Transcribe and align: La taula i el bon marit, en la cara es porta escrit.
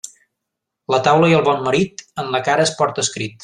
La 0.93 0.99
taula 1.07 1.29
i 1.33 1.37
el 1.41 1.45
bon 1.49 1.61
marit, 1.67 2.05
en 2.25 2.33
la 2.37 2.43
cara 2.51 2.69
es 2.69 2.77
porta 2.83 3.07
escrit. 3.09 3.39